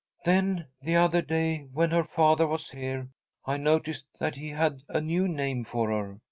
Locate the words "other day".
0.95-1.67